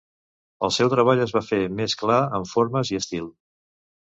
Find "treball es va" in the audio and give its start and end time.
0.93-1.43